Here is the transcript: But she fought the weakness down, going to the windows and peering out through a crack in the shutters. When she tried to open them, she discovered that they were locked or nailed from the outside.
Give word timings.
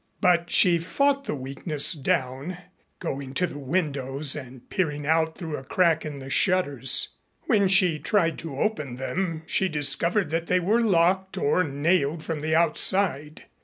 But 0.19 0.49
she 0.49 0.79
fought 0.79 1.25
the 1.25 1.35
weakness 1.35 1.93
down, 1.93 2.57
going 2.99 3.35
to 3.35 3.45
the 3.45 3.59
windows 3.59 4.35
and 4.35 4.67
peering 4.67 5.05
out 5.05 5.37
through 5.37 5.57
a 5.57 5.63
crack 5.63 6.03
in 6.03 6.17
the 6.17 6.31
shutters. 6.31 7.09
When 7.43 7.67
she 7.67 7.99
tried 7.99 8.39
to 8.39 8.55
open 8.57 8.95
them, 8.95 9.43
she 9.45 9.69
discovered 9.69 10.31
that 10.31 10.47
they 10.47 10.59
were 10.59 10.81
locked 10.81 11.37
or 11.37 11.63
nailed 11.63 12.23
from 12.23 12.39
the 12.39 12.55
outside. 12.55 13.43